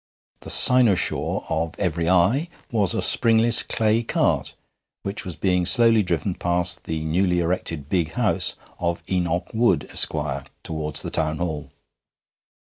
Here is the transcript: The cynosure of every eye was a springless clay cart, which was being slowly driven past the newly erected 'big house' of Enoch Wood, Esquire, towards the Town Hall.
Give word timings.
The 0.39 0.49
cynosure 0.49 1.43
of 1.47 1.75
every 1.77 2.09
eye 2.09 2.49
was 2.71 2.95
a 2.95 3.03
springless 3.03 3.61
clay 3.61 4.01
cart, 4.01 4.55
which 5.03 5.23
was 5.25 5.35
being 5.35 5.63
slowly 5.63 6.01
driven 6.01 6.33
past 6.33 6.85
the 6.85 7.05
newly 7.05 7.39
erected 7.39 7.87
'big 7.87 8.13
house' 8.13 8.55
of 8.79 9.03
Enoch 9.07 9.51
Wood, 9.53 9.85
Esquire, 9.91 10.45
towards 10.63 11.03
the 11.03 11.11
Town 11.11 11.37
Hall. 11.37 11.69